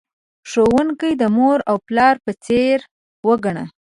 [0.49, 2.79] ښوونکی د مور او پلار په څیر
[3.27, 3.63] وگڼه.